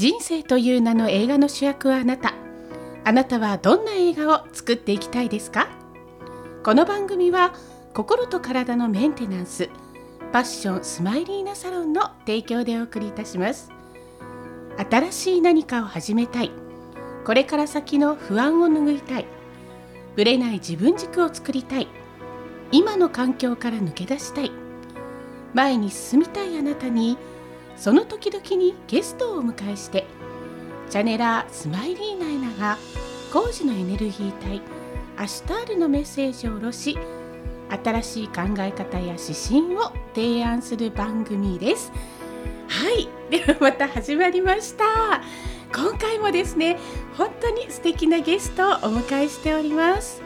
[0.00, 2.32] 人生という名の映画の主役はあなた。
[3.04, 5.68] あなたはどんな映画を作っていきたいですか？
[6.64, 7.52] この番組は
[7.92, 9.68] 心と体のメンテナンス
[10.32, 13.70] パッションスマイリーナサロンの提供でお送りいたします。
[14.90, 16.50] 新しい何かを始めたい。
[17.26, 19.26] これから先の不安を拭いたい。
[20.16, 21.88] ぶれない自分軸を作りたい。
[22.72, 24.50] 今の環境から抜け出したい。
[25.52, 27.18] 前に進みたいあなたに
[27.80, 30.04] その時々にゲストをお迎えして
[30.90, 32.76] チャネラースマイリーナイナが
[33.32, 34.60] 工事のエネルギー体
[35.16, 36.98] アシュタールのメッセージを下ろし
[37.70, 41.92] 新しい考え方や指針を提案する番組です。
[42.68, 43.08] はい。
[43.30, 45.22] ではまた始まりました。
[45.72, 46.78] 今回もですね
[47.16, 50.20] 本当に素敵なゲストをお迎えしております。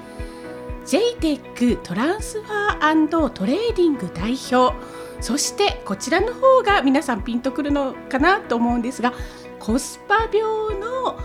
[0.86, 4.74] JTEC トランスファートレーディング代表
[5.24, 9.14] そしてこちらの方が皆さんピンとくるのかなと思うんですが
[9.58, 11.18] コスパ病の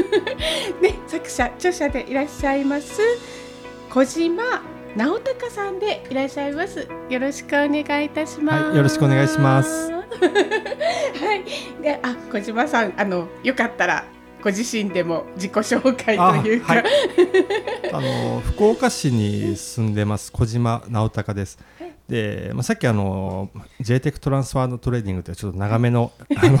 [0.80, 3.02] ね、作者著者でいらっしゃいます
[3.90, 4.62] 小島
[4.96, 6.88] 直隆さんでいらっしゃいます。
[7.10, 9.90] よろしくお願いいたします、はい、よろしくお願いします。
[9.92, 11.82] はい。
[11.82, 14.04] であ小島さんあのよかったら
[14.42, 16.74] ご自身でも自己紹介というか。
[16.74, 16.84] あ、はい、
[17.92, 21.58] あの福岡市に住んでます小島直隆です
[22.08, 26.58] で、まあ、さっきあの JTEC トランスファーのトレーディングというちょっと長めのあの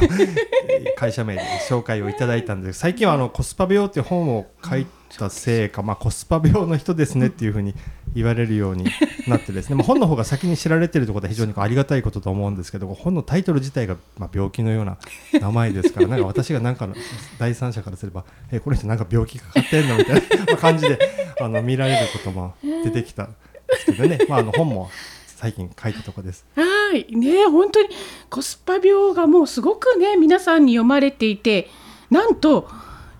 [0.96, 7.74] 会社名で紹介をいただいたんです最近はあのコスパ病っていう本を書いたせいか、まあ、コスパ病の人ですねっていうふうに
[8.14, 8.86] 言われるように
[9.26, 14.98] なってですね、まあ、本の方が先に知られてるところで非常にありがたいことと思うんですけど本のタイトル自体がまあ病気のような
[15.32, 16.94] 名前ですからなんか私がなんかの
[17.38, 20.98] 第三者からすればえこの人なんか病気かかってんのみたいな感じで
[21.40, 23.34] あの見られることも出てきたん
[23.68, 24.90] ですけどね、まあ、あの本も
[25.36, 26.46] 最近書いたとこです。
[26.54, 26.62] は
[26.94, 27.88] いね本当に
[28.30, 31.68] コスパ病がもうすごくね皆さんに読まれていて
[32.10, 32.68] なんと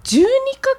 [0.04, 0.24] 12
[0.60, 0.76] カ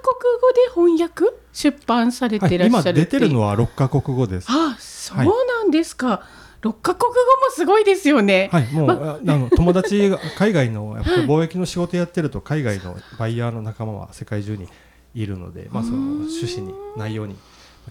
[0.73, 4.47] 国語で翻訳出版されていらっしゃる、はい、今出てるのは6カ国語です。
[4.49, 6.07] あそうなんですか。
[6.07, 8.49] はい6カ国語もすごいですよね。
[8.51, 14.67] はい、もう、ま、あの友達が海外の やっぱり貿易の仕事やってると海外のバイヤーの仲間は世界中に
[15.13, 17.35] いるので、まあその趣旨に内容に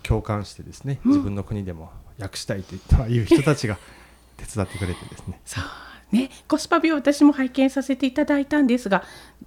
[0.02, 2.74] 共感してですね、自分の国でも訳したいと
[3.08, 3.78] いう人たちが
[4.36, 5.40] 手伝ってくれてですね。
[5.44, 5.64] そう
[6.12, 9.02] ね、コスパ病私も拝見させていただいたんですが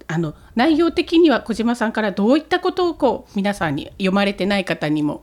[0.06, 5.22] あの内容的には小島さんからどういったことをこう皆さんに読まれてない方にも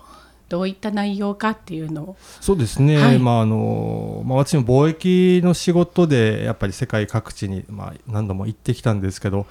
[0.49, 2.17] どういった内容かっていうのを。
[2.41, 9.45] そうですね、はい、まああのまあ、私も貿易の仕事でやっぱり世界各地に、まあ、何度も行ってきたんですけど、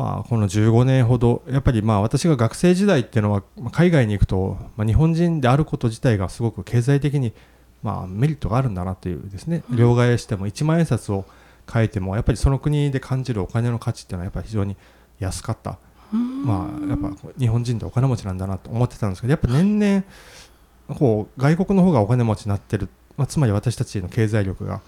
[0.00, 7.34] まあ、この15年ほどやっぱりまあ私が学生時代っていうのは海外に行くと、まあ、日本人であること自体がすごく経済的に
[7.82, 9.62] まあメリットがあるんだなというですね。
[9.68, 11.26] 両替しても1万円札を
[11.70, 14.74] 変えてもやっぱりその国で感じるお金の価値っていうのはやっぱり非常に
[15.18, 15.76] 安かった、
[16.10, 20.04] まあ、やっぱ日本人ってお金持ちなんだなと思ってたんですけどやっぱ年々
[20.98, 24.80] こう外国の方がお金持ちになってる、まあ、つまり私たちの経済力が、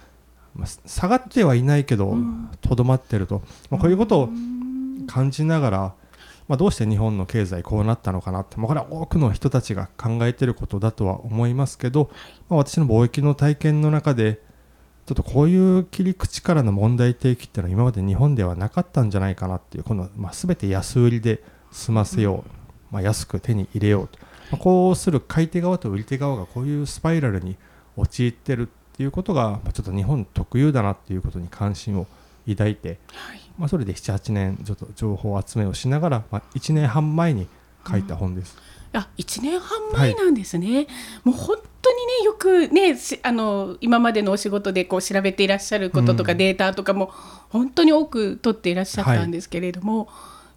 [0.56, 2.16] まあ、下がってはいないけど
[2.62, 4.30] とどまってると、まあ、こういうことを
[5.06, 5.78] 感じながら、
[6.48, 12.10] まあ、どうして日本の経済こうなったのかなって、まあ、これは多くの人たちが考えてることだとは思いますけど、
[12.48, 14.40] まあ、私の貿易の体験の中で
[15.06, 21.42] ちょっとこういう切り口からの問題提起っていうのは今まで日本ではなかったんじゃないかなっていうこの、まあ、全て安売りで
[21.72, 22.50] 済ませよう、
[22.90, 24.19] まあ、安く手に入れようと、
[24.52, 27.56] まあ、こうする買い手側と売り手側がこういうスパイラルに
[27.96, 32.06] 陥ってるっていうことが、まあ、ちょっと日本特有だなっていうことに関心を
[32.48, 37.46] 抱いて、はい、まあ、それで78年ちょっと情報集めをしながら、まあ、1年半前に
[37.88, 38.56] 書いた本です。
[38.92, 39.00] うん。
[39.00, 40.86] あ1年半前なんですね、はい、
[41.24, 47.06] もう本当にねよくねあの今までのお仕事でこう調べていらっしゃることとか、データとかも
[47.48, 50.08] 本当に多く取っていらっしゃったんですけれども、はい、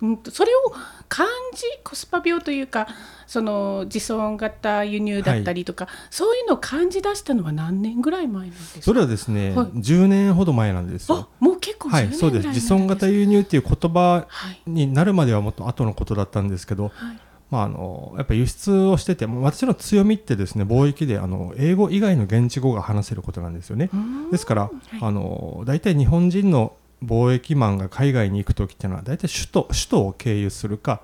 [0.02, 0.74] うん、それを
[1.08, 2.88] 感じコスパ病というか
[3.28, 8.82] その自尊型輸入だったりとか、はい、そういうのを感じ出したのは何年ぐらい前なんですか？
[8.82, 11.30] それはですね、はい、10年ほど前なんですよ。
[11.40, 12.48] もう結構はい、そうです。
[12.50, 14.28] 自尊型輸入っていう言葉
[14.66, 17.20] になるまではもっと後のことだったんですけど、はい。
[17.52, 23.92] まあ、あのやっぱ輸出をしてて私の強みってですね貿易であの英語以外の現地語が話せることなんですよね。
[24.32, 31.02] ですから、はい、あの大体日本人の貿易マンが海外に行く時っていうのは大体首都首都を経由するか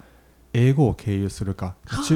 [0.54, 1.76] 英語を経由するか、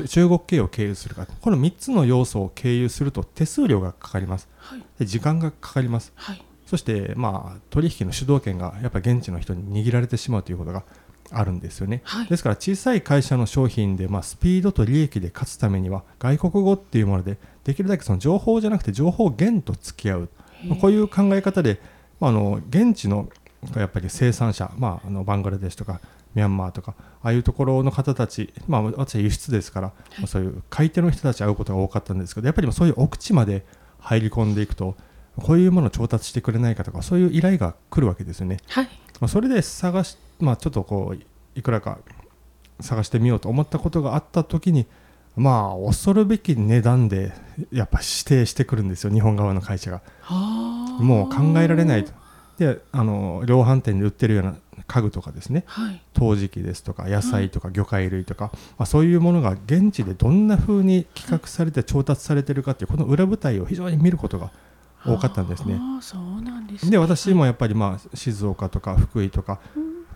[0.10, 1.25] 中国系を経由するか。
[1.25, 10.83] この3つの要素を経由すると手数料がかかります、はい、で時間がかかります、はい、そして、まあ、取引の主導権がやっぱ現地の人に握られてしまうということが
[11.31, 20.30] あるんですよね、はい、ですから小さい会社の商品で、まあ、スピードと利益で勝つためには外国語っていうものでできるだけその情報じゃなくて情報源と付き合う、
[20.68, 21.80] まあ、こういう考え方で、
[22.19, 23.30] まあ、あの現地の
[23.75, 26.00] やっぱり生産者、まあ、あのバングラデシュとか
[26.33, 33.65] ミャンマーとかああいうところの方たち、まあ、私は輸出ですから、まあそういう買い手の人たち会うことが多かったんですけどやっぱりそういう奥地まで
[34.00, 34.95] 入り込んでいくと
[35.38, 38.57] こういうものを調達してくれないかとかそういう依頼が来るわけですよね。
[38.67, 38.85] はい
[39.19, 42.00] まあ、それで探し、まあ、ちょっとこういくらか
[42.81, 44.85] 探してみようと思ったことがあった時に
[45.35, 47.33] まあ恐るべき値段で
[47.71, 50.01] やっぱ指定してくるんですよ日本側の会社が。
[50.21, 52.13] はあもう考えられないと。
[52.57, 54.56] であの量販店で売ってるような
[54.88, 55.63] 家具とかですね。
[55.68, 56.02] はい。
[56.13, 64.52] 陶磁器ですとか野菜とか魚介類とか、まあ、そういうものが現地でどんな風に企画されて調達されてるかっていうこの裏舞台を非常に見ることが
[65.06, 65.78] 多かったんですね。
[65.80, 66.92] ああそうなんですね。
[66.92, 69.60] で私もやっぱりまあ静岡とか福井とか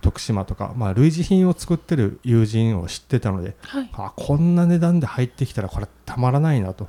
[0.00, 3.90] 徳島とか、まあ、類似品を作ってる友人を知ってたのではい。
[3.92, 6.88] あこんな値段で入ってきたらこれたまらないなと。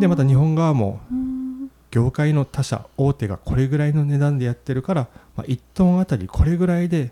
[0.00, 1.25] でまた日本側もうん
[1.96, 7.10] 業界の他社大手がこれぐらいの値段でやってるから、まあ、1トンあたりこれぐらいで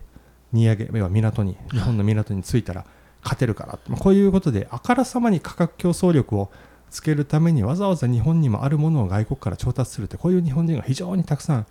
[0.52, 2.84] 荷上げ要は港に日本の港に着いたら
[3.22, 6.50] 勝てるから、まあ、こういうことであからさまに価格競争力を
[6.90, 11.66] つけるためにわざわざ日本にもあるものを外国から調達するってこういう日本人が非常にたくさん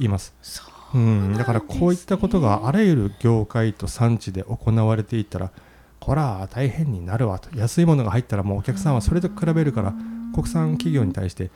[0.00, 0.34] います。
[0.42, 0.64] そ
[0.94, 5.52] ううん、だからこういったことがあらゆる業界と産地で行われていったら
[6.00, 7.48] こら大変になるわと。
[7.56, 9.94] 安いものが入ったらもうお客さんはそれと比べるから
[10.34, 11.50] 国産企業に対して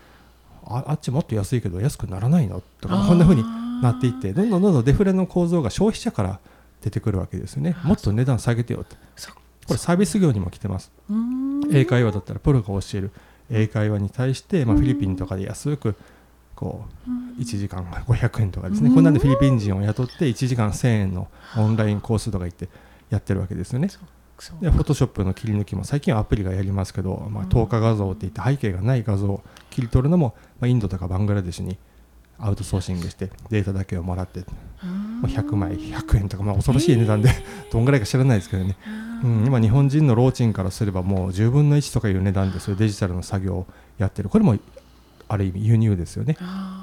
[0.66, 2.62] ああっちもっと安いけど安くならないの？
[2.80, 3.44] とかこんな風に
[3.82, 6.40] なっていってどんどんどんどんデフレの構造が消費者から
[6.82, 9.38] 出てくるわけですよねもっと値段下げてよってそこ
[9.70, 13.10] れサービス業にも来てますうん英会話だったらプロが教える
[13.50, 15.94] 英会話に対して、まあ、フィリピンとかで安く
[16.54, 16.84] こ
[17.38, 22.68] う1時間500円とかですね、うんこんなんでフィリピン人を雇って1時間1000円のオンラインコースとか行って
[23.08, 23.88] やってるわけですよね。
[24.60, 31.76] でフォトショップの切り抜きも最近はアプリがやりますけど、まあ、透過画像って言って背景がない画像を切り取るのも、まあ、インドとかバングラデシュに
[32.38, 34.40] アウトソーシングしてデータだけをもらって、
[34.82, 37.30] うんまあ、100枚100円とか、まあ、恐ろしい値段で
[37.70, 38.76] どんぐらいか知らないですけどね、
[39.22, 43.66] うん、今日本人のローチンからすればもう10分の1とかいう値段でそういうデジタルの作業を
[43.98, 44.30] やってる。
[44.30, 44.56] これも
[45.28, 46.36] ある意味輸入ですよね。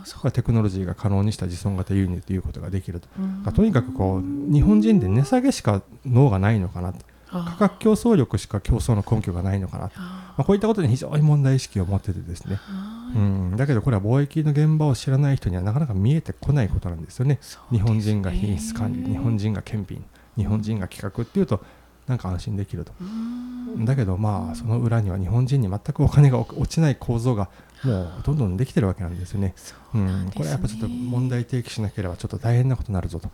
[0.05, 0.19] そう。
[0.19, 3.01] これはテクノロジーが可能にした自尊型輸入ということができる
[3.43, 6.99] と、とにかくこう日本人で値下げしか脳がないのかなと。
[6.99, 17.35] あ価格競争力しか競争の根拠がないのかなと、あまあ、こういったことに非常に問題意識を持っててですね、あうん、だけどこれは貿易の現場を知らない人にはなかなか見えてこないことなんですよね。
[17.35, 17.39] ね。
[17.71, 20.03] 日本人が品質管理日本人が検品
[20.37, 21.63] 日本人が企画っていうと
[22.07, 22.93] なんか安心できると。
[23.01, 23.85] うん。
[23.85, 27.49] だけどまあその裏には日本人に全くお金が落ちない構造が
[27.83, 29.53] もうどんどんできてるわけなんですよね。
[29.55, 33.29] そうんねこれはやっぱちょっと問題提起しなければちょっと大変なことになるぞと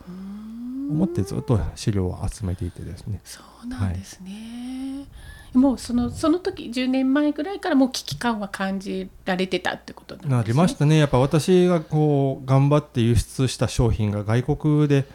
[0.89, 3.21] 思ってずっと資料を集めていてですね。
[3.23, 5.05] そうなんですね、
[5.53, 10.97] もうそのその時10年前ぐらいからもう危機感は感じられてたってことなんですねなりましたね。
[10.97, 15.05] やっぱ私がこう頑張って輸出した商品が外国で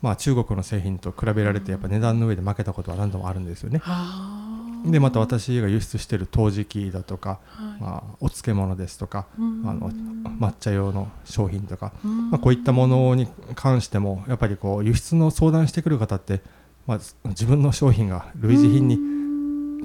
[0.00, 3.80] まあ中国の製品と比べられてやっぱ値段の上で負けたことは何度もあるんですよね。
[3.84, 4.39] ああ
[4.84, 7.80] でまた私が輸出している陶磁器だとか、はい。
[7.80, 9.68] まあ、お漬物ですとか、うん。
[9.68, 12.30] あの抹茶用の商品とか、うん。
[12.30, 16.40] まあ、こういったものに関してもやっぱりこう輸出の相談してくる方って、
[16.86, 16.98] まあ、
[17.28, 19.10] 自分の商品が類似品に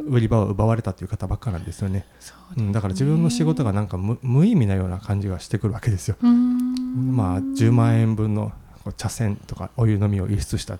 [0.07, 6.15] 売り場を奪われたという方ばっかなんですよね、そううん、だから自分の仕事がなんか無無意味なような感じがしてくるわけですよ。
[6.21, 7.15] うん。
[7.15, 8.53] まあ、10万円分の
[8.93, 10.77] 茶筅とかお湯飲みを輸出した。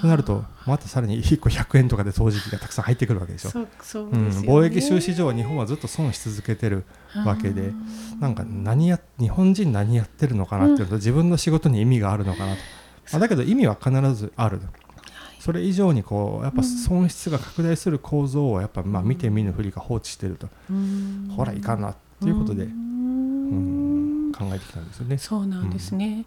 [0.00, 3.50] となるとまたさらに1個100円とかで陶磁器がたくさん入ってくるわけでしょ。
[3.50, 3.66] そう
[4.10, 6.84] 貿易収支上は日本はずっと損し続けてる
[7.24, 7.72] わけで
[8.20, 12.60] なんか何や日本人何やってるのかなっていうのと自分の仕事に意味があるのかなと、
[13.12, 14.60] あだけど意味は必ずある
[15.38, 21.32] それ以上にこうやっぱ損失が拡大する構造をやっぱまあ見て見ぬふりが放置してると、うん。
[21.36, 25.18] ほらいかんなっていうことで、ううんん、考えてきたんですよね。
[25.18, 26.24] そうなんですね。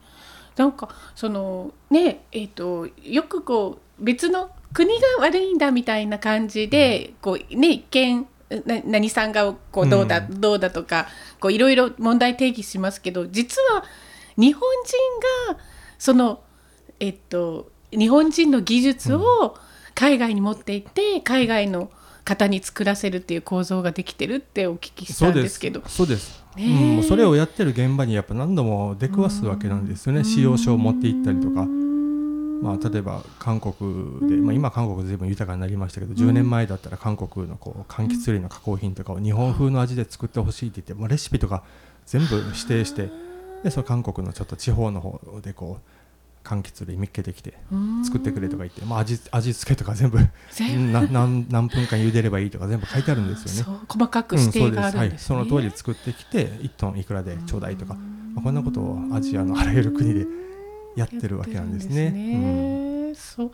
[0.56, 8.28] なんかそのねえっ、とよくこう別の国が悪いんだみたいな感じで、こうね一見
[8.66, 11.08] な何さんがこうどうだ、うどうだとか
[11.40, 13.84] こういろいろ問題定義しますけど実は
[14.38, 14.62] 日本
[15.50, 15.60] 人が
[15.98, 16.42] その
[17.00, 19.58] えっと日本人の技術を
[19.96, 21.92] 海外に持って行って海外の
[22.24, 25.82] 方に作らせるっていう構造ができてるってお聞きしたんですけど。
[25.88, 30.24] そうです、うん、もうそれをやってる現場にやっぱ何度も出くわすわけなんですよね。
[30.24, 31.66] 使用書を持って行ったりとか。
[32.62, 41.64] まあ、例えば韓国で、まあ、今韓国ずいぶん豊かになりましたけど、10年前だったら韓国のこう柑橘類の加工品とかを日本風の味で作ってほしいって言って、もうレシピとか
[42.06, 43.10] 全部指定して
[43.64, 46.01] でその韓国のちょっと地方の方でこう
[46.44, 47.58] 柑橘類見っけてきて
[48.04, 50.18] 作ってくれとか言って、まあ、味味付けとか全部
[50.92, 53.80] 何何分間茹でればいいとか全部書いてあるんですよね。
[53.88, 55.38] 細かくうん指定があるんですね。
[55.38, 57.94] はい、その通り作ってきて1トンいくらでちょうだいとか、
[58.34, 60.26] まあ、こんなことをアジアのあらゆる国で
[60.96, 63.14] やってるわけなんですね。
[63.16, 63.52] そう。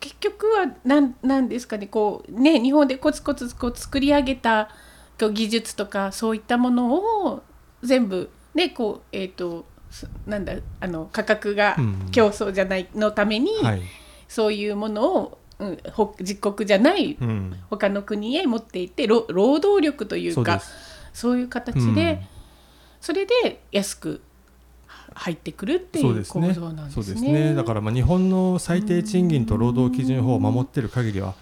[0.00, 1.86] 結局はなんなんですかね。
[1.86, 4.70] こうね日本でコツコツこう作り上げた
[5.18, 6.94] 技術とかそういったもの
[7.26, 7.42] を
[7.82, 9.69] 全部ねこうえっ、とす
[10.26, 12.08] なんだあの価格がうん。
[12.10, 13.82] 競争じゃないのために、はい、
[14.28, 20.60] そういうものを、うん、ほ自国じゃないうん、他の国へ持っていって労労働力というか
[21.12, 22.22] そういう形で、
[23.00, 24.22] それで安く
[25.14, 27.02] 入ってくるっていそう構造なんですね。
[27.04, 27.54] そうですね。
[27.54, 31.34] だからまあ日本の最低賃金と労働基準法を守っている限りは、ま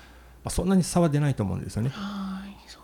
[0.45, 1.91] あ、そんなに差は出ないと思うんですよね。
[1.91, 2.38] はいそう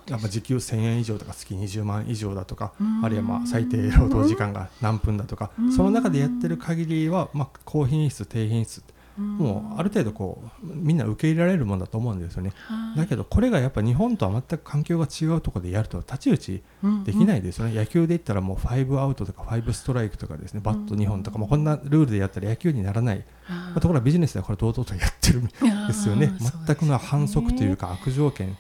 [0.09, 3.05] やっぱ時給1000円以上とか月20万以上だとかうん。
[3.05, 5.73] あるいはまあ最低労働時間が何分だとかうん。
[5.73, 8.83] その中でやってる限りはまあ高品質低品質。
[9.19, 9.39] うん。
[9.39, 12.53] もうある程度こうみんな受け入れられるもんだと思うんですよね。
[12.67, 12.99] はい。
[12.99, 16.63] だけどこれがやっぱ日本とは全く環境が違うところでやると太刀打ち
[17.05, 17.75] できないですよね。
[17.75, 20.61] 野球で言ったらもう5アウトとか5ストライクとかですね。
[20.63, 23.25] バット2本とかもうこんなルールでやったら野球にならない。
[23.49, 26.33] まあところがビジネスではこれ堂々とやってるんですよね。
[26.67, 28.57] 全くの反則というか悪条件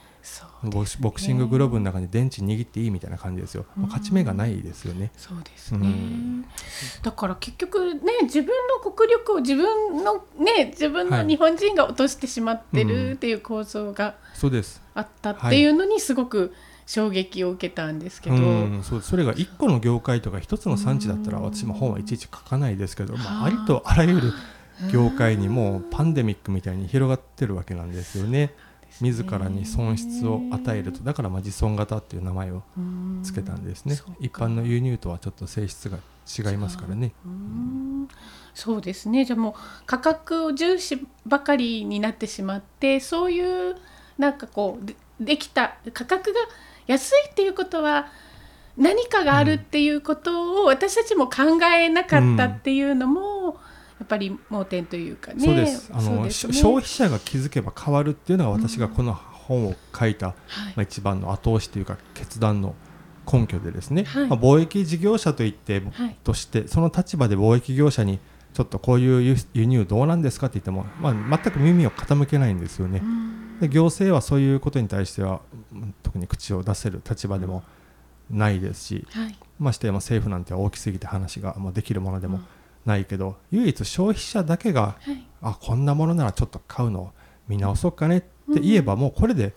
[0.70, 5.10] ボクシボクシンググローブの中に電池握っていいみたいな感じですよ、勝ち目がないですよね。
[5.16, 6.44] そうですね、うん。
[7.02, 8.54] だから結局ね自分
[8.84, 11.26] の国力を自分のね自分のはい。
[11.26, 14.14] 日本人が落としてしまってうんるっていう構造が。
[14.94, 16.52] あったっていうのにすごく
[16.86, 18.40] 衝撃を受けたんですけど、う
[18.78, 24.32] ん、そうそれが1個の業界とか1つの産地だったら私も本はいちいち書かないですけど、まあ、ありとあらゆる
[24.92, 28.54] 業界にもうパンデミックみたいに広がってるわけなんですよね。
[29.00, 31.00] 自らに損失を与えると。
[31.00, 32.62] だからまあ自損型っていう名前を
[33.22, 33.96] つけたんですね。
[34.20, 37.12] 一般の輸入とはちょっと性質が違いますからね。
[37.24, 38.08] うん。
[38.54, 39.24] そうですね。
[39.24, 39.54] じゃあもう
[39.86, 43.76] 価格を重視ばかりになってしまってそういう
[44.18, 46.40] なんかこうでできた価格が
[46.86, 48.08] 安いっていうことは
[48.76, 53.60] 何かがあるっていうことを私たちも考えなかったっていうのも、や
[54.04, 55.44] っぱり盲点というかね。
[55.44, 55.90] そうです。
[55.92, 56.30] あのね。
[56.30, 60.36] し消費者が気づけば変わるっていうのが私がこの本を書いた、はい。
[60.36, 62.74] まあ、一番の後押しというか決断の
[63.30, 64.26] 根拠でですね、はい。
[64.28, 66.16] まあ、貿易事業者といって、はい。
[66.22, 68.18] としてその立場で貿易業者に
[68.52, 73.00] ちょっとこういう輸輸入どうなんですかって言っても、まあ、全く耳を傾けないんですよね。
[73.02, 73.58] うん。
[73.60, 75.40] で行政はそういうことに対しては
[75.72, 77.62] うん特に口を出せる立場でも
[78.30, 79.38] ないですしはい。
[79.58, 82.44] ましてやまあ政府なんて大きすぎて話がもうできるものでもうん
[82.84, 87.10] ないけど、唯一消費者だけがはいあこんなものならちょっと買うのを
[87.48, 88.20] 見直そうかねっ
[88.54, 89.52] て言えばもうこれで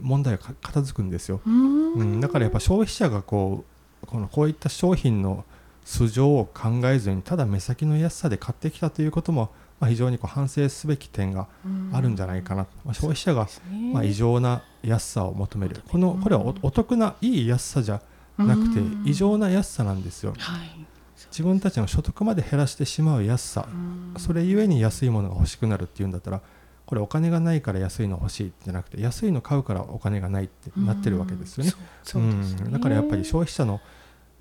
[0.00, 1.92] 問題がか片付くんですよ、うん。
[1.94, 3.64] うん、だからやっぱ消費者がこ
[4.02, 5.44] うこのこういった商品の
[5.84, 11.48] 素性を考えずにただ目先の安さで買ってきたということも、まあ、非常にこう反省すべき点が
[11.92, 13.48] あるんじゃないかな、まあ、消費者が、
[13.92, 15.82] まあ、異常な安さを求める。
[15.90, 18.00] このこれはおお得ないい安さじゃ
[18.38, 19.02] なくてうん。
[19.04, 20.34] 異常な安さなんですよ。
[20.38, 20.86] はい
[21.30, 23.68] 自分たちの所得まで減らしてしまう安さ。
[23.70, 24.20] うん。
[24.20, 26.40] それゆえに安いものが欲しくなるっていうんだったら
[26.86, 31.72] これお金がないから安いの欲しいじゃなくて安いの買うからお金がないってなってるわけですよね。
[32.02, 32.72] そうん。
[32.72, 33.80] だからやっぱり消費者の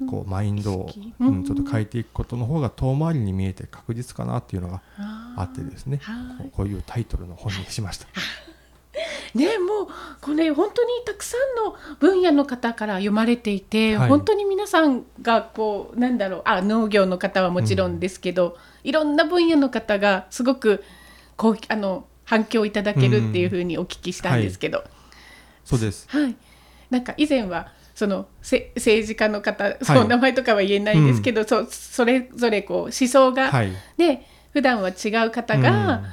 [0.10, 4.82] こうマインドを、うんうん、ちょっと変えていくことの方が遠回りに見えて確実かなっていうのが
[5.38, 6.02] あってですね。
[6.54, 8.08] こういうタイトルの本にしました。
[9.34, 9.88] ねもう
[10.20, 14.10] これ本当にたくさんの分野の方から読まれていて、はい。
[14.10, 20.84] 本当に皆さんがこうなんだろうあ農業の方はもちろんですけど、いろんな分野の方がすごく
[21.38, 24.84] こうあの反響いただけるっていうふうにお聞きしたんですけど、
[25.64, 26.08] そうです。
[26.10, 26.36] はい、
[26.90, 33.72] なんか以前はそのせ政治家の方、その名前とかは言えないですけど、そそれぞれこう思想が、はい。
[33.98, 36.06] ね普段は違う方が、うん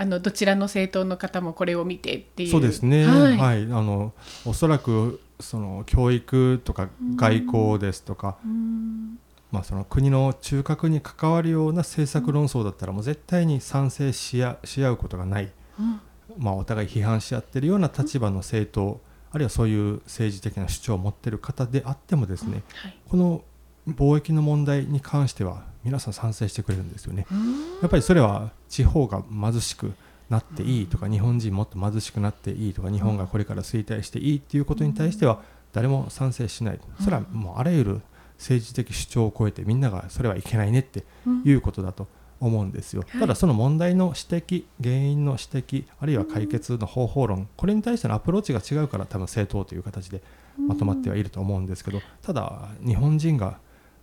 [0.00, 2.50] あのどちらの政党の方もこれを見てっていう。
[2.50, 3.36] そうですね、はい。
[3.36, 4.14] はい、あの
[4.46, 9.18] おそらくその教育とか外交ですとか、うん。
[9.52, 16.00] まあ、その国の中核に関わるような政策論争だったらもう絶対に賛成し合し合うことがない、うん。
[16.38, 19.02] まあ、お互い批判し合ってるような立場の政党
[19.32, 22.98] あるいはそういう政治的な主張を持っている方であってもですねはい。
[23.06, 23.44] この
[23.86, 27.26] 貿易の問題に関しては皆さん賛成してくれるんですよね。
[27.30, 27.52] うん。
[27.80, 29.92] やっぱりそれは地方が貧しく
[30.30, 38.00] なっていいとか日本人もっと貧しくなっていいとか日本がこれから衰退していいっていうことに対しては誰も賛成しないそれはもうあらゆる
[38.38, 41.04] 政治的主張を超えてみんながそれはいけないねって
[41.44, 42.06] いうことだと
[42.38, 43.04] 思うんですよ。
[43.08, 43.20] はい。
[43.20, 50.22] ただその問題の指摘原因の指摘あるいは解決の方法論これに対してのアプローチが違うから多分政党という形で
[50.56, 53.58] まとまってはいると思うんですけどただ日本人が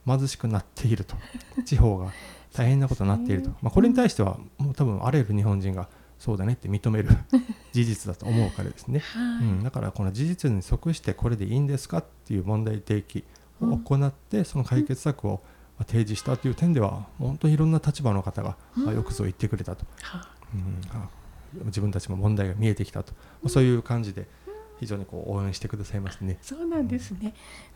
[0.07, 1.15] 貧しくなっていると。
[1.65, 2.11] 地方が
[2.53, 5.87] 大変なことになっていると、まあ、これに対してはもう多分あらゆる日本人が
[6.17, 7.09] そうだねって認める
[7.71, 9.45] 事実だと思うからですね、はい。
[9.45, 13.23] うん、だからこの事実に即してこれでいいんですかっていう問題提起
[13.61, 15.43] を行ってその解決策を
[15.77, 20.81] まあ提示したという点では本当にいろんな立場の方が、まあ、よくぞ言ってくれたと、はあうん。
[20.99, 21.09] あ
[21.65, 24.27] 自分たちも問題が見えてきたと、まあそういう感じで
[24.79, 26.37] 非常にこう応援してくださいますね。
[26.41, 27.33] そうなんですね。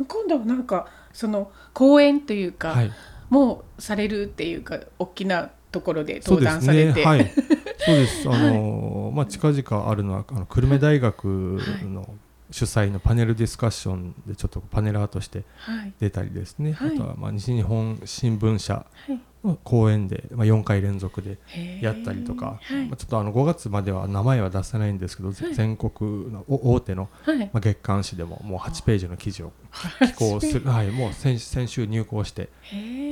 [0.08, 2.92] 今度はなんかその講演というか、はい
[3.32, 7.06] もうされるっていうか大きなところで登壇されて、ね。
[7.06, 7.32] はい。
[7.80, 8.30] そうです。
[8.30, 12.14] あの、まあ近々あるのはあの久留米大学の
[12.52, 15.94] 主催のパネルディスカッションでちょっとパネラーとしてはい。
[16.00, 16.74] 出たりですね。
[16.74, 16.96] はい。
[16.96, 19.20] あとはまあ西日本新聞社はい。
[19.44, 21.40] の講演でまあ4回連続で
[21.82, 22.86] やったりとか、はい。
[22.86, 25.34] まあちょっとあの5月までは名前は出せないんですけど、い。
[25.34, 27.38] 全国のお大手のはい。
[27.38, 29.54] まあ月刊誌でももう8ページの記事を
[30.00, 32.50] 寄稿する、はい、もう先先週入稿して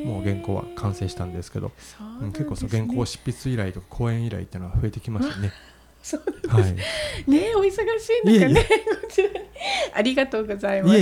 [0.05, 1.71] もう原稿は完成したんですけど、
[2.33, 5.51] 結構そう原稿執筆依頼とか講演依頼っていうのは増えてきましたね。
[6.01, 6.73] そうはい、
[7.29, 7.73] ねお忙し
[8.23, 8.67] い中ね
[9.01, 9.29] こちら。
[9.29, 9.35] に
[9.93, 10.97] ありがとうございます。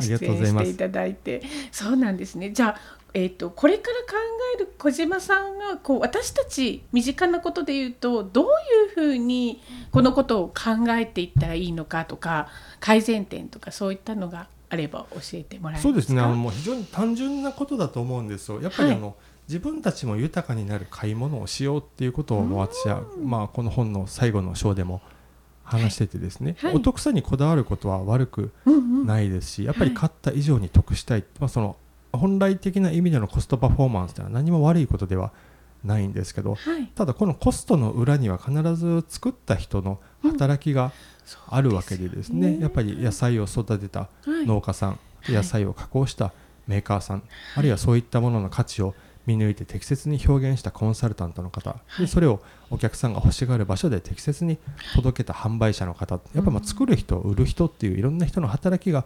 [0.00, 1.42] 出演していただいて。
[1.70, 2.50] そうなんですね。
[2.52, 4.18] じゃあえー、とこれから考
[4.56, 8.48] える小島さんがこう私たち身近なことで言うとどうい
[8.86, 9.62] うふうに
[9.92, 12.48] このことを考えていったらいいのかとか
[12.80, 15.88] 改善点とかそういったのがあれば教えてもらえますか？
[15.88, 16.20] そうですね。
[16.20, 18.60] あのもう非常に単純なことだと思うんですよ。
[18.60, 18.96] やっぱりはい。
[18.98, 19.16] あの、
[19.48, 25.00] 自分たちも豊かになる買い物をしようっていうことを私は、まあ、この本の最後の章でも
[25.64, 26.74] 話しててですね、はい。
[26.76, 29.06] お得さにこだわることは悪くうんうん。
[29.06, 29.98] ないですしやっぱりはい。
[29.98, 31.76] 買った以上に得したい、まあ、その
[32.12, 35.32] 本来的な意味でのコストパフォーマンスというのは何も悪いことでは
[35.84, 36.86] ないんですけどはい。
[36.88, 40.92] ただこのコストの裏には必ず作った人の働きが
[41.48, 44.08] あるわけでですね,、そうですよねやっぱり野菜を育てたは
[44.42, 44.46] い。
[44.46, 45.32] 農家さん、い。
[45.32, 46.32] 野菜を加工した
[46.66, 47.22] メーカーさん、
[47.56, 48.94] あるいはそういったものの価値を
[49.28, 52.00] 見抜いて適切に表現したコンサルタントの方、はい。
[52.00, 54.56] でそれをお客さんが欲しがる場所で適切に
[54.94, 56.18] 届けた販売者の方。
[56.34, 59.04] やっぱまあ作る人売る人っていういろんな人の働きが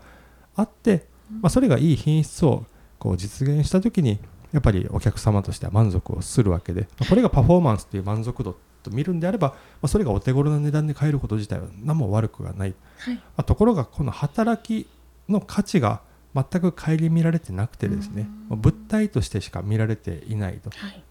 [0.55, 1.07] あって、
[1.41, 2.65] まあ、それがいい品質を
[3.01, 4.21] こう実現した時に
[4.53, 12.75] やっぱりお客様としては満足をするわけで、まあこれがパフォーマンスっていう満足度と見るんであれば、まあ、それがお手頃な値段で買えること自体は何も悪くはない。
[12.99, 13.15] はい。
[13.15, 14.89] まあところがこの働き
[15.29, 16.01] の価値が
[16.35, 20.71] 全く顧みられてなくてですねまあ物体としてしか見られていないと。
[20.71, 21.05] はい。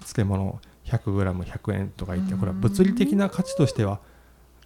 [0.00, 2.40] 漬物 100g100 円とか言ってうん。
[2.40, 4.00] これは物理的な価値としては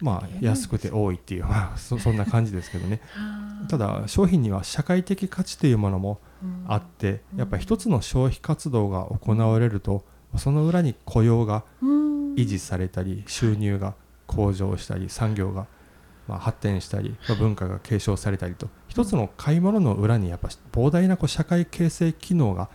[0.01, 3.01] まあね安くて多いっていうまあそそんな感じですけどね。
[3.69, 6.65] ただ商品には社会的価値というものもうん。
[6.67, 10.05] あってやっぱり一つの消費活動が行われると
[10.37, 12.15] その裏に雇用がうん。
[12.35, 13.95] 維持されたり収入が
[14.27, 15.67] 向上したり産業が
[16.27, 22.69] まあ発展したりまあ文化が継承されたりと一つの買い物の裏にやっぱ膨大なこう社会形成機能が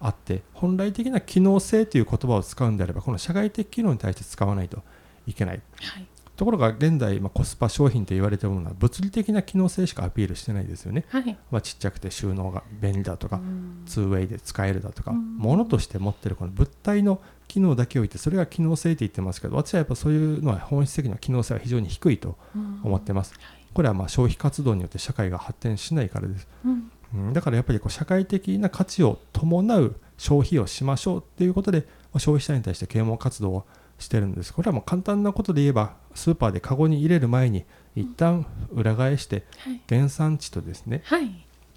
[0.00, 4.82] あって本来的な機能性という言葉を使うんであればこの社会的機能に対して使わないと
[5.26, 5.60] いけない。
[5.82, 6.06] はい。
[6.34, 11.38] ところが現代、まあ、コスパ商品と言われているものは物理的な機能性しかアピールしてないですよね、はい。
[11.50, 13.82] まあ、ちっちゃくて収納が便利だとかうん。
[13.86, 15.36] 2way で使えるだとか、うん。
[15.36, 22.38] ものとして持ってるこの物体の機能だけを言ってそれが機能性って言ってますけど私はやっぱそういうのは本質的な機能性は非常に低いと
[22.82, 23.34] 思ってます、
[23.76, 26.90] これはまあ消費活動によって社会が発展しないからです、うん。
[27.14, 31.84] うん、だからやっぱりこう社会的な価値を伴う消費をしましょうっていうことでま
[32.14, 33.66] あ消費者に対して啓蒙活動を
[33.98, 34.54] してるんです。
[34.54, 39.82] これはもう簡単なことで言えばスーパーでカゴに入れる前に一旦裏返してはい。
[39.90, 41.30] 原産地とですねはい。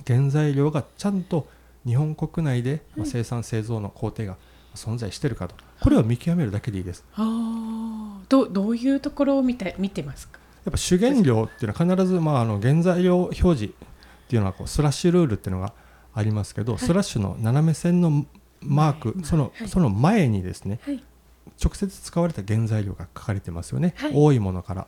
[0.07, 1.49] 原材料がちゃんと
[1.85, 4.37] 日本国内でまあ生産製造の工程が
[4.73, 5.55] 存在しているかと。
[5.81, 7.03] これを見極めるだけでいいです。
[7.15, 10.38] ああどどういうところを見て見てますか？
[10.65, 13.69] やっぱ主原料っていうのは必ずまああの原材料表示っ
[14.27, 15.73] ていうのはこうスラッシュルールっていうのが
[16.13, 16.81] ありますけど、はい。
[16.81, 18.25] スラッシュの斜め線の
[18.61, 19.69] マーク前そのはい。
[19.69, 21.03] その前にですねはい。
[21.63, 24.11] 直接使われた原材料が書かれてますよね、はい。
[24.13, 24.87] 多いものから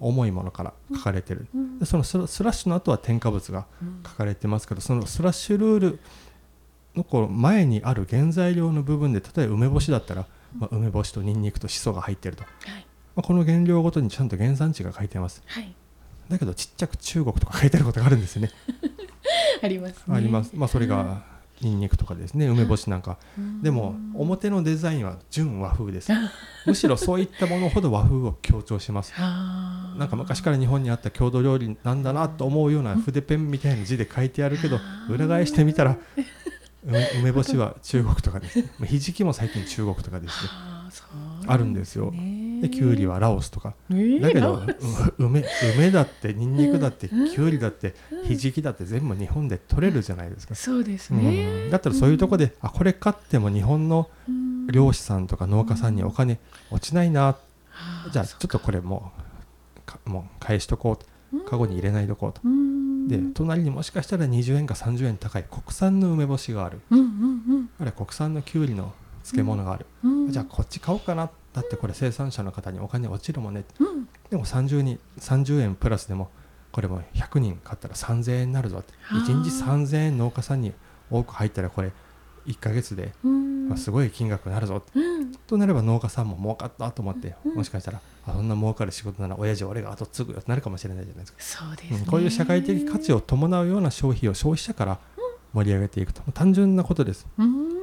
[0.00, 1.78] 重いものから書かれてる、うん。
[1.78, 5.98] でそのスラッシュの後は添加物がうん書かれてますけどそのスラッシュルール
[6.94, 12.87] のこう前にある原材料の部分で例えば梅干しだったら、まあ、梅干しとニンニクとシソが入ってると、はい
[13.18, 15.42] まあ、この原料ごとにちゃんと原産地が書いてます。
[15.44, 15.74] はい。
[16.28, 18.52] だけどちっちゃく中国とか書いてあることがあるんですよね。
[19.60, 20.16] ありますね。
[20.16, 21.24] あります、まあ、それが
[21.60, 22.46] ニンニクとかですね。
[22.46, 23.18] 梅干しなんか。
[23.36, 23.60] うん。
[23.60, 26.12] でも表のデザインは純和風です。
[26.64, 29.12] むしろそういったものほど和風を強調します。
[29.18, 34.78] なんか昔から日本にあった郷土料理なんだなと思うような筆ペンみたいな字で書いてあるけど
[35.10, 35.96] 裏返してみたら
[36.86, 38.62] 梅梅干しは中国とかです。
[38.62, 40.50] ねまあひじきも最近中国とかですね
[41.48, 42.12] あるんですよ。
[42.60, 43.74] できゅうりはラオスとか。
[43.90, 44.62] えーだけど
[45.18, 45.44] 梅
[45.76, 51.70] 梅だってニンニクだってきゅうりだってひじきだって全部日本で取れるじゃないですか、そうですうねん。
[51.70, 54.66] だったらそういうとこで、あこれ買っても日本のうん。
[54.68, 56.38] 漁師さんとか農家さんにお金
[56.70, 59.12] 落ちないな、あーじゃあちょっとこれも
[59.76, 61.06] うかもう返しとこうと。
[61.46, 63.06] カゴに入れないとこうと、うん。
[63.06, 66.80] で隣にもしかしたら20円か30円高い国産の梅干しがある。
[66.90, 68.94] うんうんあるいは国産のきゅうりの
[69.30, 70.24] 漬物がある、うん。
[70.24, 71.30] うんじゃあこっち買おうかな。
[71.54, 73.64] だってこれ生産者の方にお金落ちるもんね。
[73.78, 74.08] うん。
[74.30, 76.28] でも30に30円プラスでも
[76.70, 78.92] これも100人買ったら3000円になるぞって。
[79.10, 79.24] あー。
[79.24, 80.72] 1日3000円農家さんに
[81.10, 81.92] 多く入ったらこれ
[82.46, 83.68] 1ヶ月でうん。
[83.68, 85.32] まあすごい金額になるぞうん。
[85.46, 87.54] となれば農家さんも儲かったと思ってうん。
[87.54, 91.98] もしかしたらあそんな儲かる仕事なら親父俺が後継ぐよってなるかもしれないじゃないですか、そうですね。
[92.00, 94.98] うんこういう社会的価値を伴うような消費を消費者から
[95.54, 96.20] 盛り上げていくと。
[96.32, 97.26] 単純なことです。
[97.38, 97.77] うーん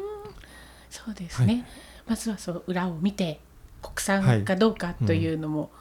[0.96, 1.66] そうですね、はい。
[2.10, 3.40] まずはそう裏を見て
[3.82, 5.72] 国産かどうかというのも、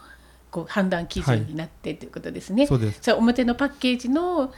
[0.51, 2.67] こう判断基準になってということですね。
[2.67, 3.13] そうです。
[3.13, 4.53] 表のパッケージの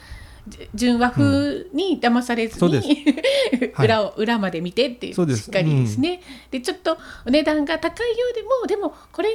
[0.47, 3.05] じ純和風に騙されずそうでに、
[3.73, 3.85] はい。
[3.85, 9.29] 裏を裏まで見てっていうしっかりですね、でちょっとお値段が高いようでもでもこれ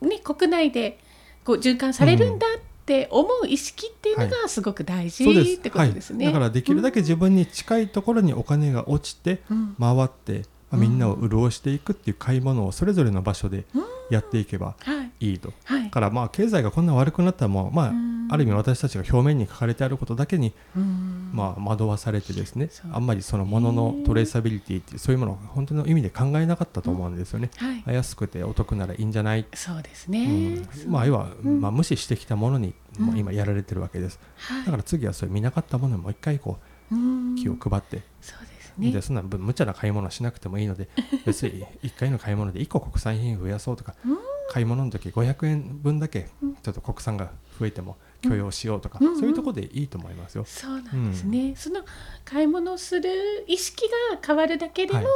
[0.00, 0.98] が、ね、国内で
[1.44, 6.26] こう循環されるんだって思う意識っていうのがすごく大事ってことですね。
[6.26, 9.76] はい、だからできるだけ自分に近いところにお金が落ちてうん。
[9.78, 13.64] 回って、まあみんなを潤していくっていう買い物をそれぞれの場所で
[14.10, 15.10] やっていけばはい。
[15.20, 15.52] いいと。
[15.64, 15.84] はい。
[15.84, 18.10] だからまあ経済がこんな悪くなったらもうまうん。
[18.30, 21.30] あある意味私たちが表面に書かれてあることだけにうん。
[21.34, 27.50] まあ惑わされてですねあんまりそのもののトレーサビリティっていうそういうものを本当の意味で考えなかったと思うんですよね。
[27.84, 30.58] はい、安くてお得ならいいんじゃない、そうですうね。
[30.86, 30.88] う。
[30.88, 31.60] まあ要は、うん。
[31.60, 32.72] まあ、無視してきたものに
[33.16, 34.18] 今やられてるわけです。
[34.36, 34.64] はい。
[34.64, 36.58] だから次はそういう見なかったものにもう一回こ
[36.92, 37.32] うん。
[37.32, 38.92] う気を配ってそうですね。
[38.92, 40.88] でそんな無茶な買い物はしなくてもいいので
[41.26, 44.18] 別に1回の買い物で1個国産品増やそうとかうん
[44.52, 50.44] 買い物の時500円分だけうんちょっと国産が増えても許容しようとか、うんそういうところでいいと思いますよ。
[50.46, 51.80] そうなんですね、その
[52.24, 53.10] 買い物する
[53.46, 55.06] 意識が変わるだけでも、はい。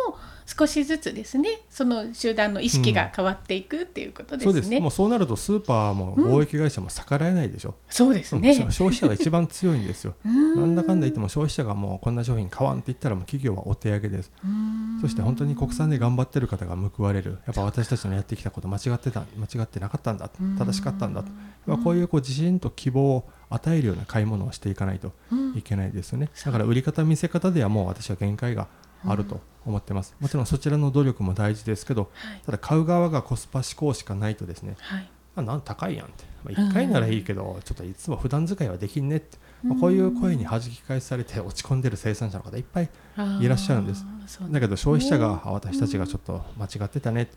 [0.47, 1.61] 少しずつですね。
[1.71, 4.53] その集団の意識が変わっていくっていうことですね。
[4.53, 4.81] そうです。
[4.81, 8.43] もうそうなるとスーパーも貿易会社も逆らえないでしょ、そうですうん。
[8.43, 8.55] ね。
[8.71, 10.15] 消費者が一番強いんですよ。
[10.25, 10.61] うん。
[10.61, 14.31] なんだかんだ言っても消費者がもうこんな商品買わんって言ったらもう企業はお手上げです。
[15.05, 17.39] うんそして本当に国産で頑張ってる方が報われる。
[17.47, 20.31] やっぱ私たちのやってきたこと間違ってた間違ってなかったんだ。
[20.59, 21.23] 正しかったんだ
[21.67, 21.77] と。
[21.79, 25.59] こういうこう自信と希望を与えるような買い物をしていかないとうん。
[25.59, 26.31] いけないですよね。
[26.45, 28.67] だから売り方見せ方ではもう私は限界が
[29.07, 30.17] あると思ってます。
[30.21, 32.41] もちろんそちらの努力も大事ですけど、はい。
[32.47, 35.11] ただ買う側がコスパ志向しかないとですね、はい。
[35.37, 42.91] まあ、なん高いやんって、まあ、1回ならいいけど、ちょっといつも普段使いはできんねって、まあ、こういう声に弾き返されて落ち込んでる生産者の方いっぱい
[43.41, 44.05] いらっしゃるんです。
[44.51, 44.61] だ。
[44.61, 47.29] けど消費者があ私たちがちょっと間違ってたね、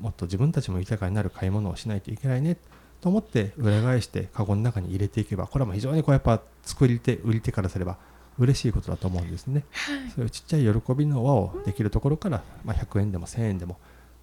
[0.00, 2.56] もっと自分たちも豊かになる買い物をしないといけないね。
[3.00, 7.96] と思って裏返してカゴの中に入れていけばこれはもう非常にこうやっぱ作り手売り手からすれば
[8.38, 9.64] 嬉しいことだと思うんですね。
[9.70, 10.10] はい。
[10.10, 13.78] そういうちっちゃい喜びの輪をできるところから、まあ、100円でも1000円でも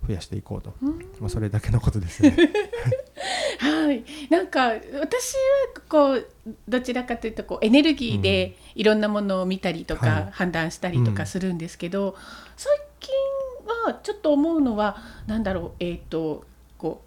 [0.05, 0.73] 増やしていこうと、
[1.19, 2.35] まあ、それだけのことですね。
[3.59, 6.27] はい、なんか私はこう
[6.67, 10.29] どちらかというとこうエネルギーでいろんなものを見たりとか、はい。
[10.31, 12.15] 判断したりとかするんですけど、
[12.57, 13.13] 最近
[13.85, 16.45] はちょっと思うのはなんだろうえっ、と
[16.77, 17.01] こ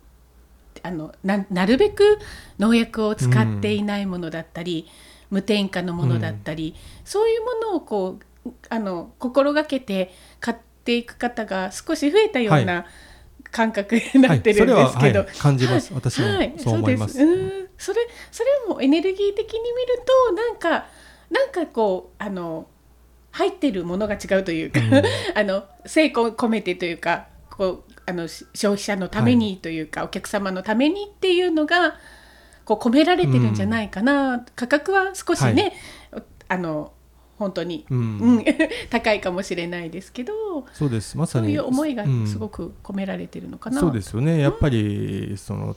[0.77, 2.19] うあのななるべく
[2.59, 4.89] 農薬を使っていないものだったり、
[5.31, 12.87] 無添加のものだったり、そういうものをこうあの心がけて買っていく方が少し増えたようはな
[13.51, 15.29] 感覚になってるんですけど、はい。
[15.39, 17.15] 感じます、私もはい、そう思います。
[17.19, 17.57] そうです。
[17.57, 17.69] うん。
[17.79, 18.01] それ
[18.33, 20.87] それもエネルギー的に見るとなんか
[21.31, 22.67] なんかこうあの
[23.31, 24.95] 入ってるものが違うというか、うん。
[25.35, 31.97] あの成功を込めてというかこうあのし消費者のためにというか、お客様のためにっていうのが
[32.65, 35.75] こう込められてるんじゃないかな、価格は少しね、
[36.49, 36.93] あの
[37.39, 37.99] 本当に、うん。
[38.19, 38.45] うん。
[38.91, 41.17] 高いかもしれないですけどそうです。
[41.17, 41.47] まさに。
[41.47, 43.81] そういう思いがすごく、く込められてるのかな。
[43.81, 44.41] そうですよね。
[44.41, 45.77] やっぱりその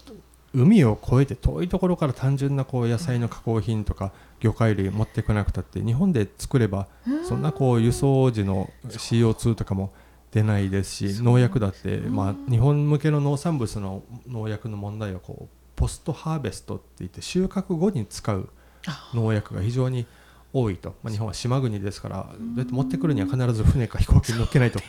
[0.53, 7.25] 海を越えて遠いところから単純なこう野菜の加工品とか魚介類持ってこなくたって日本で作ればうん。
[7.25, 9.93] そんなこう輸送時の CO2 とかも
[10.31, 18.49] 出ないですし農薬だって、まあ、日本向けの農産物の農薬の問題はこうポストハーベストって言って収穫後に使う
[18.87, 19.11] あ。
[19.13, 20.05] 農薬が非常に
[20.53, 24.79] 多いと、まあ、日本は島国ですからどうやって持ってくるには必ず船か飛行機に乗っけないと。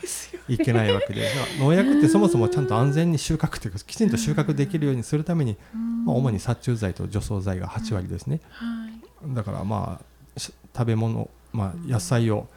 [0.49, 1.21] いけないわけで。
[1.23, 5.57] だから農薬ってそもそもちゃんと安全に収穫というかきちんと収穫できるようにするために、
[6.05, 8.41] まあ、主に殺虫剤と除草剤が8割ですね。
[8.49, 9.35] はい。
[9.35, 10.01] だからま
[10.35, 12.47] あし食べ物、まあ、野菜を、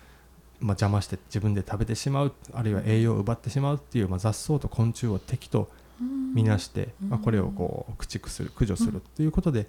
[0.59, 5.69] まあ、邪魔して自分で食べてしまうあるいは栄養を奪ってしまうっていう、まあ、雑草と昆虫を敵と
[6.35, 9.67] 見なして、まあ、これをこう駆逐する駆除するっていうことで